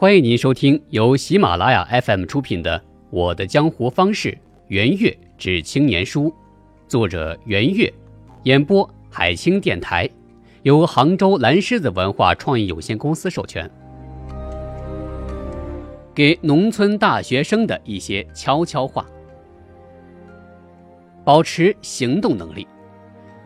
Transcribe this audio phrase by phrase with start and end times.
[0.00, 2.78] 欢迎您收听由喜马拉雅 FM 出品的
[3.10, 4.30] 《我的江湖方式·
[4.68, 6.26] 圆月之青年书》，
[6.86, 7.92] 作者圆月，
[8.44, 10.08] 演播海清电台，
[10.62, 13.68] 由杭州蓝狮子文化创意有限公司授权。
[16.14, 19.04] 给农村大学生的一些悄悄话：
[21.24, 22.68] 保持行动能力。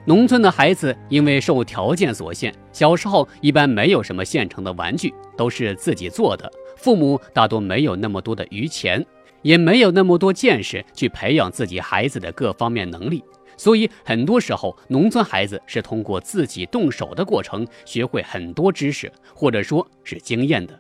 [0.05, 6.51] 农村的孩子因为受条件所限，小时候一般没有什么现成的玩具，都是自己做的。
[6.77, 9.05] 父母大多没有那么多的余钱，
[9.42, 13.23] 也没有那么多见识去培养自己孩子的各方面能力，
[13.56, 20.77] 所以很多时候，农村孩子是通过自己动手的过程学会很多知识，或者说是经验的。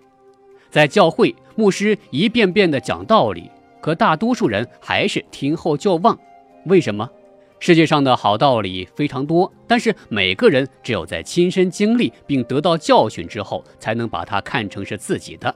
[0.68, 3.48] 在教会，牧师一遍遍地讲道理，
[3.80, 6.18] 可大多数人还是听后就忘。
[6.66, 7.08] 为什么？
[7.64, 15.54] 世界上的好道理非常多，但是每个人只有在亲身经历并得到教训之后，才能把它看成是自己的。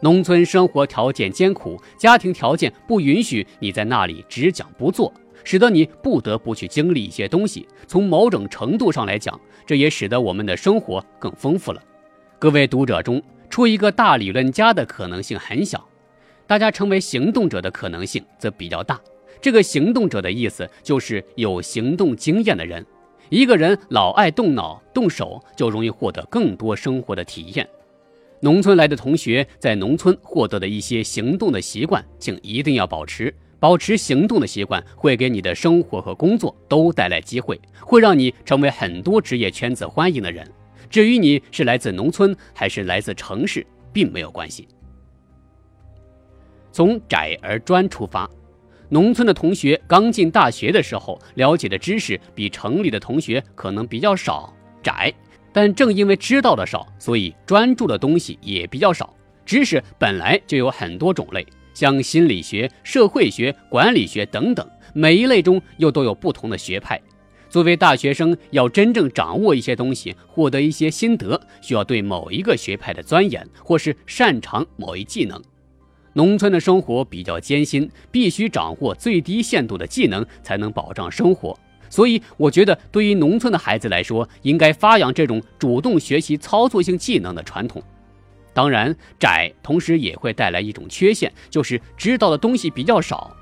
[0.00, 5.10] 农村生活条件艰苦，家庭条件不允许你在那里只讲不做，
[5.42, 7.66] 使得你不得不去经历一些东西。
[7.86, 11.82] 从某种程度上来讲，这也使得我们的生活更丰富了。
[12.38, 15.88] 各位读者中出一个大理论家的可能性很小，
[16.46, 19.00] 大家成为行动者的可能性则比较大。
[19.40, 22.84] 这个行动者的意思就是有行动经验的人。
[23.28, 27.68] 一个人老爱动脑动手，就容易获得更多生活的体验。
[28.40, 33.32] 农村来的同学在农村获得的一些行动的习惯，请一定要保持。
[33.60, 40.50] 保持行动的习惯，会给你的生活和工作都带来机会，会让你成为很多职业圈子欢迎的人。
[40.88, 44.66] 至于你是来自农村还是来自城市，并没有关系。
[46.72, 48.28] 从窄而专出发。
[48.90, 54.52] 农村的同学刚进大学的时候，了解的知识比城里的同学可能比较少、
[54.82, 55.12] 窄。
[55.52, 59.14] 但正因为知道的少，所以专注的东西也比较少。
[59.46, 67.00] 知识本来就有很多种类，像心理学、社会学、管理学等等，每一类中又都有不同的学派。
[67.48, 75.40] 作为大学生，要真正掌握一些东西，获得一些心得，需要对某一个学派的钻研，或是擅长某一技能。
[76.20, 81.58] 农村的生活比较艰辛，必须掌握最低限度的技能才能保障生活。
[81.88, 87.82] 所以，我觉得对于农村的孩子来说，应该发扬这种主动学习操作性技能的传统。
[88.52, 93.34] 当然，窄同时也会带来一种缺陷，就是知道的东西比较少。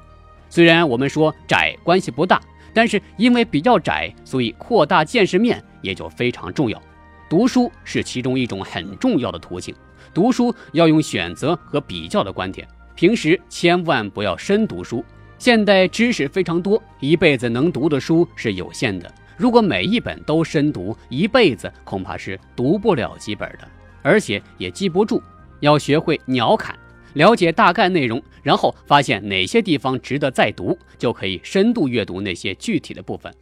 [0.48, 2.40] 虽然我们说窄关系不大，
[2.72, 6.80] 但是因为比较窄，所以扩大见识面也就非常重要。
[7.28, 9.74] 读书是其中一种很重要的途径。
[10.12, 15.04] 读书要用选择和比较的观点，平时千万不要深读书。
[15.38, 19.08] 现代知识非常多，一辈子能读的书是有限的。
[19.36, 23.68] 如果每一本都深读，一辈子恐怕是读不了几本的，
[24.02, 25.22] 而且也记不住。
[25.60, 26.72] 要学会鸟瞰，
[27.14, 33.32] 了解大概内容，然后发现哪些地方值得再读，就可以深度阅读那些具体的部分。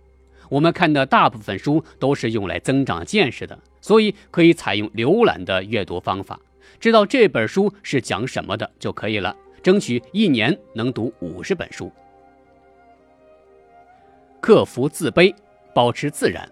[0.51, 6.39] 我们看的大部分书都是用来增长见识的，所以可以采用浏览的阅读方法。
[6.79, 11.91] 知道这本书是讲什么的就可以了，争取一年能读五十本书。
[14.41, 15.35] 克服自卑，
[15.75, 16.49] 保持自然。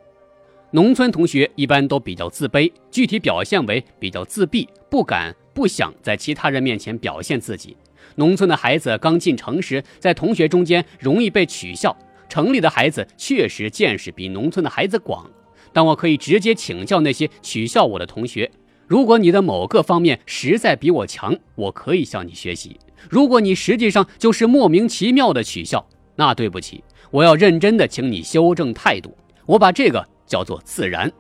[0.73, 7.77] 农村同学一般都比较自卑，具体表现为比较自闭，不敢、不想在其他人面前表现自己。
[8.17, 11.97] 农村的孩子刚进城时，在同学中间容易被取笑；
[12.29, 15.31] 城里的孩子确实见识比农村的孩子广，
[15.73, 18.51] 但我可以直接请教那些取笑我的同学。
[18.87, 22.77] 如果你的某个方面实在比我强，我可以向你学习；
[23.09, 25.87] 如果你实际上就是莫名其妙的取笑，
[26.17, 29.17] 那对不起，我要认真的请你修正态度。
[29.47, 31.11] 我把这个叫做自然。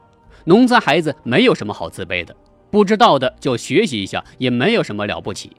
[0.44, 2.36] 农村孩子没有什么好自卑的，
[2.70, 5.50] 不知道的就学习一下，也没有什么了不起。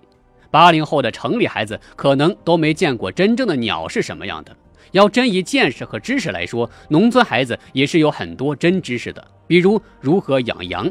[0.51, 4.55] 八零后的城里孩子可能都没见过真正的鸟是什么样的。
[4.91, 10.89] 要真以见识和知识来说，农村孩子也是有很多真知识的，比如如何养羊。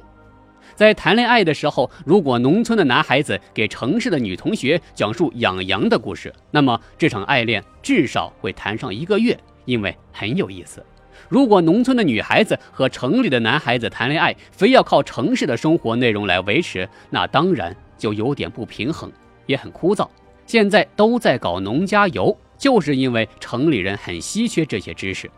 [0.74, 10.84] 在谈恋爱的时候，如果农村的男孩子给城市的女同学讲述养羊的故事，那么这场爱恋至少会谈上一个月，因为很有意思。
[11.28, 19.10] 如果农村的女孩子和城里的男孩子谈恋爱，非要靠城市的生活内容来维持，那当然就有点不平衡，
[19.46, 20.06] 也很枯燥。
[20.46, 25.30] 现在都在搞农家游，就是因为城里人很稀缺这些知识。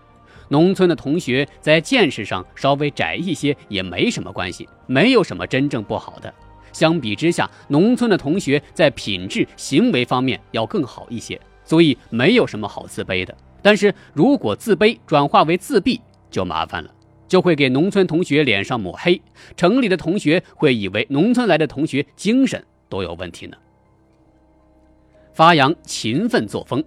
[0.48, 6.32] 农村的同学在见识上稍微窄一些也没什么关系，没有什么真正不好的。
[6.72, 13.34] 相比之下，农村的同学在品质、行为方面要更好一些，所以没有什么好自卑的。
[13.62, 16.00] 但是如果自卑转化为自闭，
[16.30, 16.90] 就麻烦了，
[17.26, 19.20] 就会给农村同学脸上抹黑。
[19.56, 23.56] 城里的同学会以为农村来的同学精神都有问题呢。
[25.32, 26.84] 发扬勤奋作风，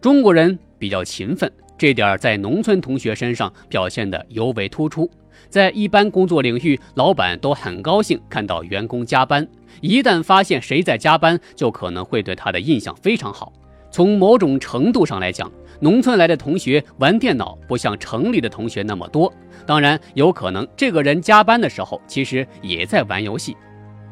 [0.00, 5.10] 中国人比较勤奋，这点在农村同学身上表现的尤为突出。
[5.48, 9.46] 在一般工作领域，老板都很高兴看到员工加班，
[9.80, 13.52] 一旦发现谁在加班，就可能会对他的印象非常好。
[13.90, 15.50] 从某种程度上来讲，
[15.80, 19.32] 农村来的同学玩电脑不像城里的同学那么多。
[19.66, 23.56] 当然，有可能这个人加班的时候其实也在玩游戏。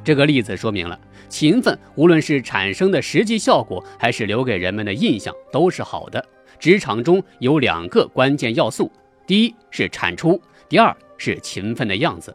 [0.04, 0.98] 这个例子说明了，
[1.28, 6.24] 勤奋无论是产生的实际效果，还是留给人们的印象，都是好的。
[6.62, 8.88] 职场中有两个关键要素：
[9.26, 12.32] 第一是产出，第二是勤奋的样子。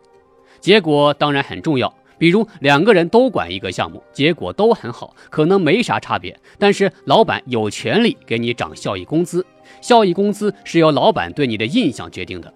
[0.59, 9.45] 结果当然很重要，比如两个人都管一个项目，结果都很好，可能没啥差别，但是老板有权利给你涨效益工资，
[9.79, 12.53] 效益工资是由老板对你的印象决定的。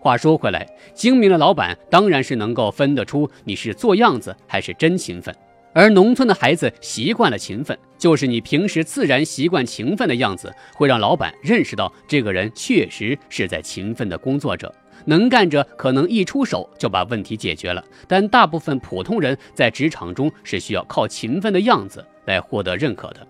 [0.00, 5.36] 话说回来，精明的老板当然是能够分得出你是做样子还是真勤奋。
[5.74, 14.72] 而农村的孩子习惯了勤奋，就是你平时自然习惯勤奋的样子，会让老板认识到这个人确实是在勤奋的工作者。
[15.04, 23.26] 能干者可能一出手就把问题解决了，但大部分普通人在职场中是需要靠勤奋的样子来获得认可的，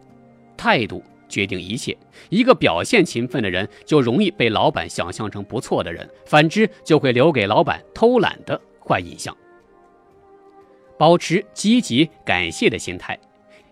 [0.56, 1.02] 态度。
[1.26, 1.96] 决定一切。
[2.28, 9.34] 一个表现勤奋的人，就容易被老板想象成不错的人；反之，就会留给老板偷懒的坏印象。
[10.98, 13.18] 保持积极感谢的心态。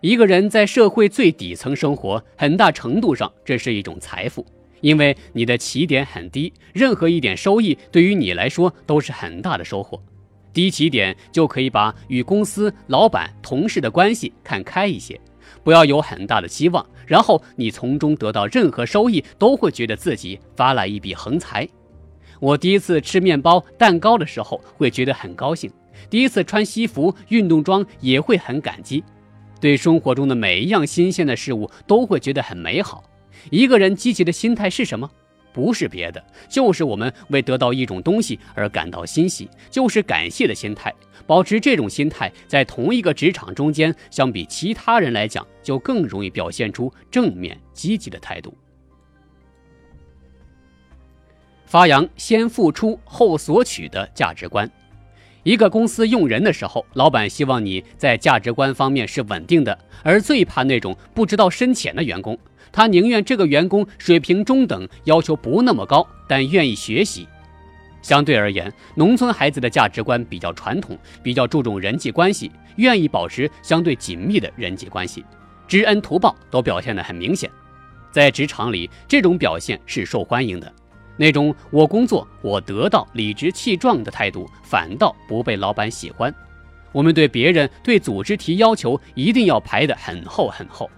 [0.01, 4.45] 一个人在社会最底层生活，很大程度上这是一种财富，
[4.81, 10.01] 因为你的起点很低，任何一点收益对于你来说都是很大的收获。
[10.51, 15.19] 低起点就可以把与公司、老板、同事的关系看开一些。
[15.63, 21.67] 不要有很大的期望，然后你从中得到任何收益，都会觉得自己发了一笔横财。
[22.41, 25.71] 我第一次吃面包、蛋糕的时候，会觉得很高兴；
[26.09, 29.03] 第一次穿西服、运动装，也会很感激。
[29.59, 33.03] 对生活中的每一样新鲜的事物，都会觉得很美好。
[33.49, 35.09] 一个人积极的心态是什么？
[35.53, 40.93] 不是别的，就是我们为得到一种东西而感到欣喜，就是感谢的心态。
[41.27, 48.53] 保持这种心态，在同一个职场中间，相比其他人来讲，就更容易表现出正面积极的态度。
[51.65, 54.69] 发扬先付出后索取的价值观。
[55.43, 62.37] 一个公司用人的时候，老板希望你在价值观方面是稳定的，而最怕那种不知道深浅的员工。
[62.71, 67.27] 他宁愿这个员工水平中等，要求不那么高，但愿意学习。
[68.01, 75.23] 相对而言，农村孩子的价值观比较传统，比较注重人际关系，愿意保持相对紧密的人际关系，
[75.67, 77.49] 知恩图报都表现得很明显。
[78.11, 80.73] 在职场里，这种表现是受欢迎的。
[81.17, 86.33] 那种我工作我得到、理直气壮的态度，反倒不被老板喜欢。
[86.91, 90.89] 我们对别人、对组织提要求，一定要排得很厚很厚。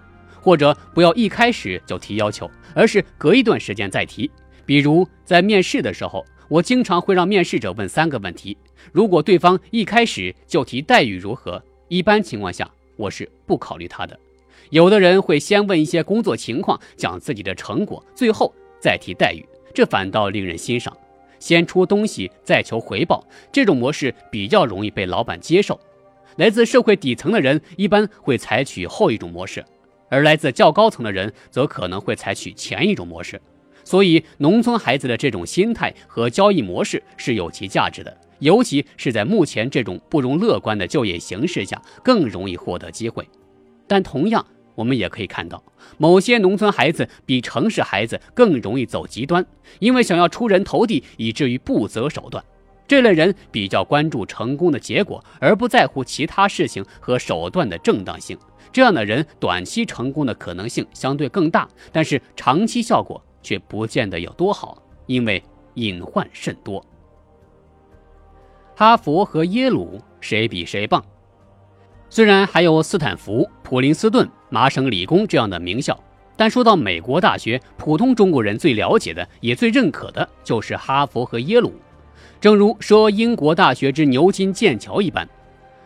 [0.41, 4.29] 或者不要一开始就提要求，而是隔一段时间再提。
[4.63, 8.55] 比如在面试的时候，我经常会让面试者问三个问题。
[8.91, 14.19] 如果对方一开始就提待遇如何，一般情况下我是不考虑他的。
[14.69, 19.43] 有的人会先问一些工作情况，讲自己的成果，最后再提待遇，
[19.75, 20.95] 这反倒令人欣赏。
[21.37, 25.79] 先出东西再求回报，这种模式比较容易被老板接受。
[26.37, 29.63] 来自社会底层的人一般会采取后一种模式。
[30.07, 33.41] 而来自较高层的人则可能会采取前一种模式，
[33.83, 43.27] 所以农村孩子的这种心态和交易模式是有其价值的，尤其是在目前这种不容乐观的就业形势下，更容易获得机会。
[43.87, 45.63] 但同样，我们也可以看到，
[45.97, 49.45] 某些农村孩子比城市孩子更容易走极端，
[49.79, 52.43] 因为想要出人头地，以至于不择手段。
[52.87, 58.37] 这类人比较关注成功的结果，而不在乎其他事情和手段的正当性。
[58.71, 65.41] 这样的人短期成功的可能性相对更大，但是长期效果却不见得有多好，因为
[65.75, 66.85] 隐患甚多。
[68.75, 71.03] 哈佛和耶鲁谁比谁棒？
[72.09, 75.99] 虽然还有斯坦福、普林斯顿、麻省理工这样的名校，
[76.37, 81.73] 但说到美国大学，普通中国人最了解的也最认可的就是哈佛和耶鲁。
[82.39, 85.27] 正如说英国大学之牛津、剑桥一般，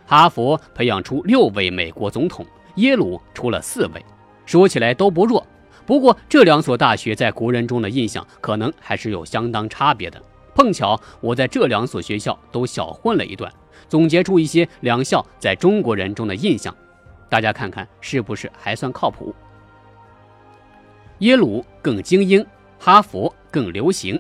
[0.06, 2.46] 哈佛培养出六位美国总统。
[2.76, 4.06] 耶鲁出了四位，
[4.46, 5.46] 说起来都不弱。
[5.86, 10.22] 不过这两所大学在国人中的印象可能还是有相当差别的。
[10.56, 13.52] 碰巧我在这两所学校都小混了一段，
[13.88, 16.76] 总结出一些两校在中国人中的印象，
[17.30, 19.34] 大家看看是不是还算靠谱？
[21.20, 22.46] 耶鲁更精英，
[22.80, 24.20] 哈佛更流行。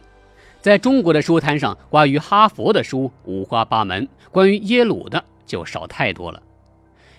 [0.60, 6.44] 在中国的书摊上，关于哈佛的书五花八门，关于耶鲁的就少太多了。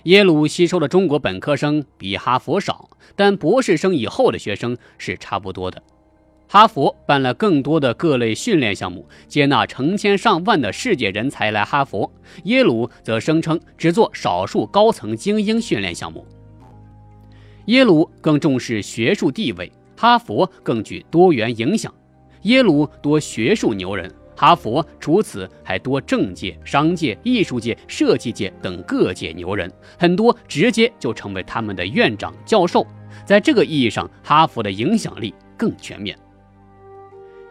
[0.04, 5.82] 耶鲁吸收的中国本科生比哈佛少，但博士生以后的学生是差不多的。
[6.52, 12.12] 哈佛办了更多的各类训练项目，接纳成千上万的世界人才来哈佛。
[12.42, 16.26] 耶鲁则声称只做少数高层精英训练项目。
[17.66, 21.94] 耶鲁更重视学术地位，哈佛更具多元影响。
[22.42, 24.12] 耶鲁多学术牛人。
[24.34, 32.84] 哈佛除此还多政界、商界、艺术界、设计界等各界牛人，很多直接就成为他们的院长、教授。
[33.24, 36.18] 在这个意义上，哈佛的影响力更全面。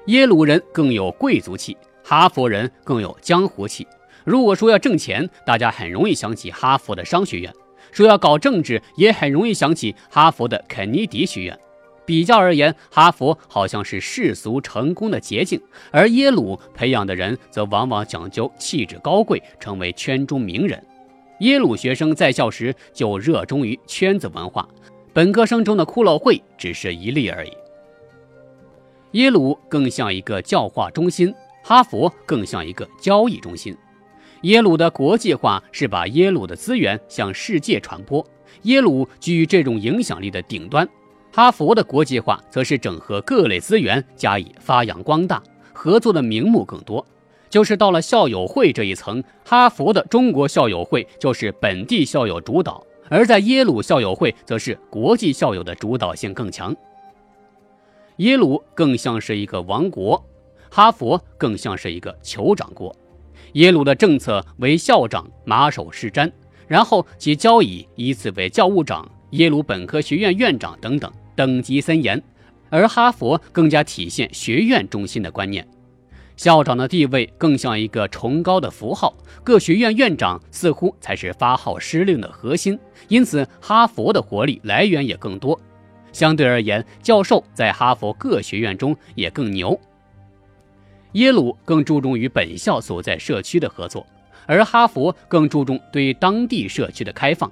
[0.10, 3.86] 耶鲁人更有贵族气，哈佛人更有江湖气。
[4.26, 7.52] 如果说要挣钱，大家很容易想起哈佛的商学院；
[7.92, 11.56] 说要搞政治，也很容易想起哈佛的肯尼迪学院。
[12.08, 15.62] 比较而言，哈佛好像是世俗成功的捷径，
[15.92, 20.84] 而耶鲁培养的人则往往讲究气质高贵，成为圈中名人。
[21.42, 24.68] 耶鲁学生在校时就热衷于圈子文化，
[25.14, 27.52] 本科生中的骷髅会只是一例而已。
[29.14, 33.76] 耶鲁更像一个教化中心，哈佛更像一个交易中心。
[34.44, 38.24] 耶鲁的国际化是把耶鲁的资源向世界传播，
[38.64, 40.88] 耶鲁居于这种影响力的顶端。
[41.32, 45.42] 哈佛的国际化则是整合各类资源加以发扬光大，
[45.74, 47.04] 合作的名目更多。
[47.50, 56.76] 就是到了校友会这一层，哈佛的中国校友会就是本地校友主导，而在耶鲁校友会则是国际校友的主导性更强。
[58.20, 60.22] 耶鲁更像是一个王国，
[60.70, 62.94] 哈佛更像是一个酋长国。
[63.54, 66.30] 耶鲁的政策为校长马首是瞻，
[66.68, 69.10] 然后其交椅依次为教务长。
[69.32, 72.22] 耶鲁本科学院院长等等等级森严，
[72.70, 75.66] 而哈佛更加体现学院中心的观念，
[76.36, 85.58] 校长的地位更像一个崇高的符号，各学院院长似乎才是发号施令的核心，因此哈佛的活力来源也更多。
[86.12, 89.80] 相对而言，教授在哈佛各学院中也更牛。
[91.14, 94.06] 耶鲁更注重与本校所在社区的合作，
[94.46, 97.52] 而哈佛更注重对当地社区的开放。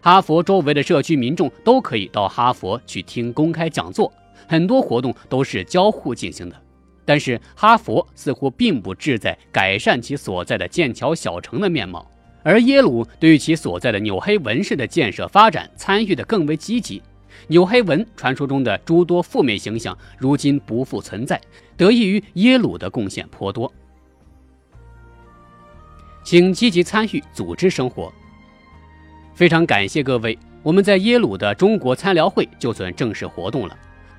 [0.00, 4.12] 哈佛周围的社区民众都可以到哈佛去听公开讲座，
[4.48, 6.56] 很多活动都是交互进行的。
[7.04, 12.10] 但是哈佛似乎并不志在改善其所在的剑桥小城的面貌，
[12.42, 17.02] 而耶鲁对于其所在的纽黑文市的建设发展参与的更为积极。
[17.48, 21.40] 纽黑文传说中的诸多负面形象如今不复存在，
[21.76, 23.72] 得益于耶鲁的贡献颇多。
[26.24, 28.12] 请积极参与组织生活。
[29.34, 33.76] 非常感谢各位，我们在耶鲁的中国参聊会就算正式活动了。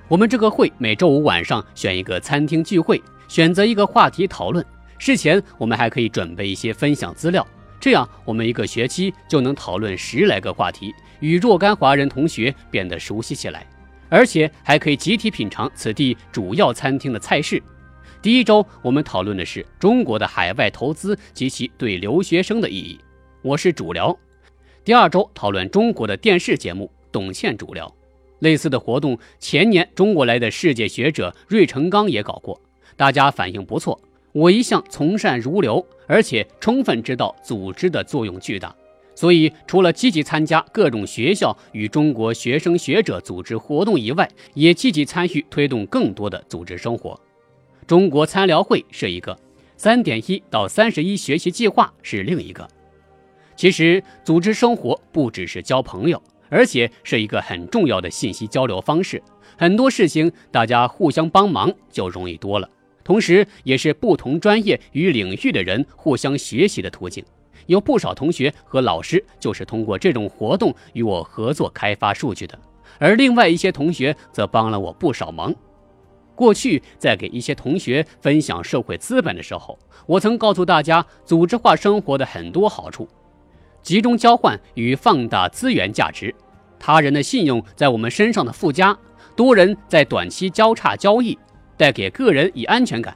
[0.09, 4.65] 我们这个会每周五晚上选一个餐厅聚会，选择一个话题讨论。
[4.97, 7.45] 事前我们还可以准备一些分享资料，
[7.83, 13.67] 这样我们一个学期就能讨论十来个话题，与若干华人同学变得熟悉起来，
[14.07, 17.61] 而且还可以集体品尝此地主要餐厅的菜式。
[18.21, 22.97] 第一周我们讨论的是中国的海外投资及其对留学生的意义，
[23.41, 24.17] 我是主聊。
[24.85, 27.93] 第二周讨论中国的电视节目，董倩主聊。
[28.39, 32.57] 类似的活动，前年中国来的世界学者芮成钢也搞过，
[32.95, 33.99] 大家反应不错。
[34.33, 38.75] 我一向从善如流，而且充分知道组织的作用巨大，
[39.15, 47.19] 所以除了积极参加各种学校与中国学生学者组织活动以外，也积极参与推动更多的组织生活。
[47.85, 49.37] 中国参聊会是一个，
[49.77, 52.67] 三点一到三十一学习计划是另一个。
[53.55, 59.21] 其实，组织生活不只是交朋友，而且是一个很重要的信息交流方式。
[59.55, 62.67] 很多事情大家互相帮忙就容易多了，
[63.03, 67.23] 同时也是不同专业与领域的人互相学习的途径。
[67.67, 72.59] 有不少同学和老师就是通过这种活动与我合作开发数据的，
[72.99, 75.53] 而另外一些同学则帮了我不少忙。
[76.35, 83.07] 过去在给一些同学分享社会资本的时候，我曾告诉大家组织化生活的很多好处。
[83.81, 86.33] 集中交换与放大资源价值，
[86.79, 88.97] 他人的信用在我们身上的附加，
[89.35, 91.37] 多人在短期交叉交易，
[91.83, 93.13] 带给个人以安全感。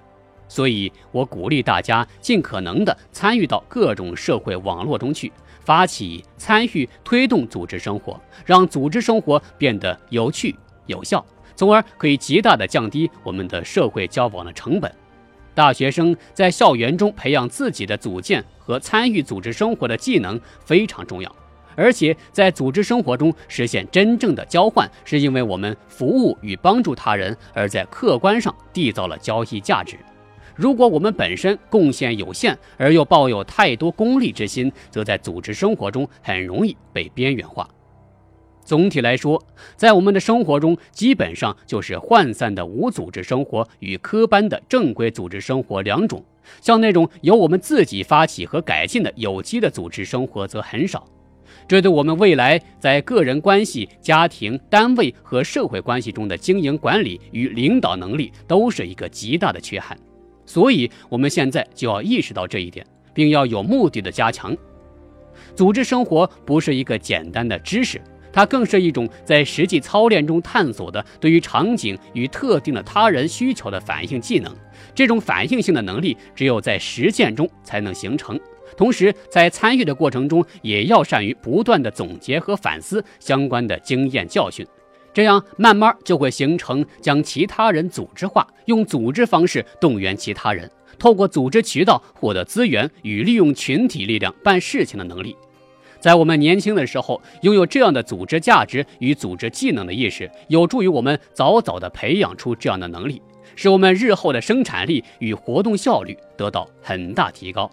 [0.49, 5.31] 所以我鼓励大家尽可能的参与到各种社会网络中去，
[5.61, 10.53] 发起参与推动组织生活，让组织生活变得有趣
[10.85, 14.93] 有效，从而可以极大的降低我们的社会交往的成本。
[15.55, 21.33] 大学生在校园中培养自己的组建和参与组织生活的技能非常重要，
[21.77, 29.95] 而且在组织生活中实现真正的交换，是因为我们服务与帮助他人，而在客观上缔造了交易价值。
[30.55, 37.69] 如果我们本身贡献有限，而又抱有太多功利之心，则在组织生活中很容易被边缘化。
[38.65, 39.41] 总体来说，
[39.75, 46.25] 在我们的生活中，基本上就是涣散的无组织生活与科班的正规组织生活两种。
[46.59, 51.07] 像那种由我们自己发起和改进的有机的组织生活则很少。
[51.67, 59.97] 这对我们未来在个人关系、家庭、单位和社会关系中的经营管理与领导能力都是一个极大的缺憾。
[60.45, 64.55] 所以，我们现在就要意识到这一点，并要有目的的加强。
[65.55, 68.01] 组织生活不是一个简单的知识。
[68.33, 74.53] 它更是一种在实际操练中探索的对于场景与特定的他人需求的反应技能。
[74.93, 78.39] 这种反应性的能力只有在实践中才能形成。
[78.75, 84.65] 同时，在参与的过程中，也要善于不断的总结和反思相关的经验教训，
[85.13, 90.69] 这样慢慢就会形成将其他人组织化，用组织方式动员其他人，
[90.99, 95.35] 透过组织渠道获得资源与利用群体力量办事情的能力。
[95.99, 103.19] 在我们年轻的时候，拥有这样的组织价值与组织技能的意识，有助于我们早早地培养出这样的能力，
[103.55, 107.69] 使我们日后的生产力与活动效率得到很大提高。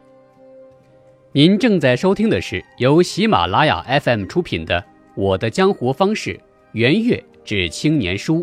[1.36, 4.80] 您正在收听的是由喜马拉雅 FM 出品的
[5.16, 6.32] 《我的江湖方式·
[6.74, 8.36] 圆月至青年书》，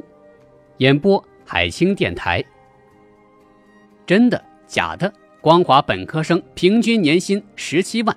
[0.79, 2.43] 演播海清电台。
[4.05, 5.09] 真的假的？
[5.39, 8.13] 光华本科生平均年薪十七万。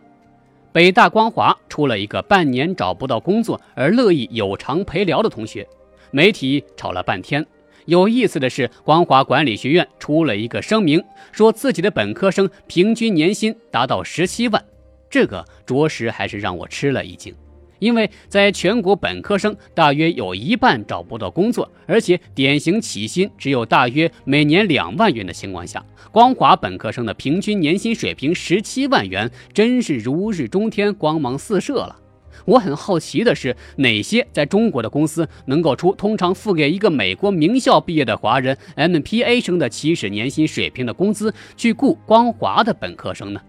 [0.72, 5.64] 北大光华出了一个半年找不到工作而乐意有偿陪聊的同学，
[6.10, 7.46] 媒体吵了半天。
[7.86, 14.64] 有意思的是，光华管理学院出了一个声明，说自己的本科生平均年薪达到十七万，
[15.10, 17.34] 这个着实还是让我吃了一惊。
[17.80, 31.94] 因为在全国本科生大约有一半找不到工作，而且典型起薪只有大约每年两万元的情况下，光华本科生的平均年薪水平十七万元，真是如日中天、光芒四射了。
[32.44, 43.40] 我很好奇的是，哪些在中国的公司能够出通常付给一个美国名校毕业的华人 MPA 生的起始年薪水平的工资，去雇光华的本科生呢？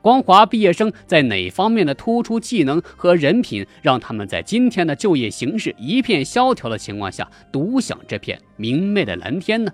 [0.00, 9.72] 光华毕业生在哪方面的突出技能和人品，让他们在今天的就业形势一片萧条的情况下，独享这片明媚的蓝天呢？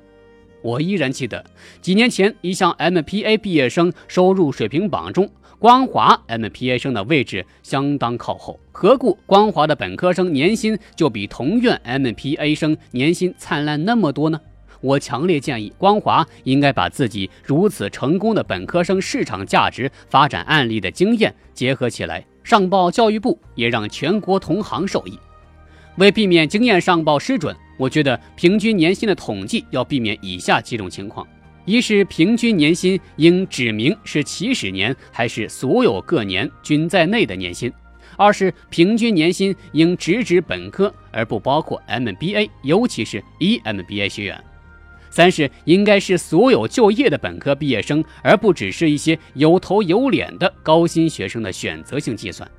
[0.62, 1.44] 我依然记得
[1.82, 8.58] 几年前一项 MPA 毕业生收入水平榜中，光华 MPA 生的位置相当靠后。
[8.72, 14.40] 何故光华的本科生年薪就比同院 MPA 生年薪灿烂那么多呢？
[14.80, 25.18] 我强烈建议光华应该把自己如此成功的本科生市场价值发展案例的经验结合起来，上报教育部，也让全国同行受益。
[25.96, 31.26] 为避免经验上报失准，我觉得平均年薪的统计要避免以下几种情况：
[31.66, 37.70] 一是平均年薪应指明是起始年还是所有各年均在内的年薪；
[38.18, 44.44] 二是平均年薪应直指本科而不包括 MBA，尤其是 EMBA 学员。
[45.11, 52.50] 三是应该是所有就业的本科毕业生，而不只是一些有头有脸的高薪学生的选择性计算。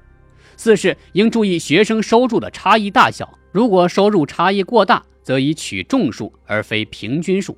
[0.57, 7.57] 四是应注意学生收入的差异大小，如果收入差异过大，则以取众数而非平均数。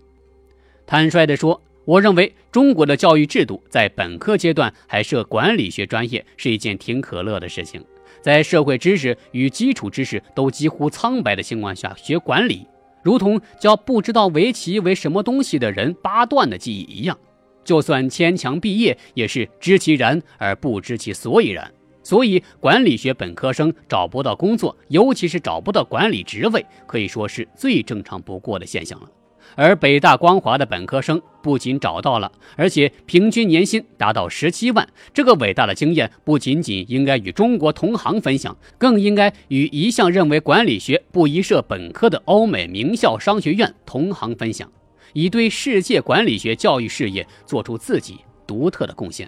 [0.90, 7.84] 坦率地说，我认为中国的教育制度在本科阶段还设管理学专业是一件挺可乐的事情，
[8.22, 12.66] 在社会知识与基础知识都几乎苍白的情况下学管理。
[13.04, 17.18] 如同教不知道围棋为什么东西的人八段的记忆一样，
[17.66, 21.70] 就算牵强毕业，也是知其然而不知其所以然。
[22.02, 29.12] 所以，管理学本科生找不到工作，尤其是找不到管理职位，可以说是最正常不过的现象了。
[29.58, 34.88] 而北大光华的本科生不仅找到了，而且平均年薪达到十七万。
[35.12, 44.72] 这个伟大的经验不仅仅应该与中国同行分享，更应该与一向认为管理学不宜设本科的欧美名校商学院同行分享，
[45.14, 49.28] 以对世界管理学教育事业做出自己独特的贡献。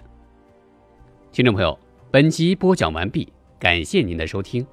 [1.32, 1.76] 听众朋友，
[2.12, 4.64] 本集播讲完毕，感谢您的收听。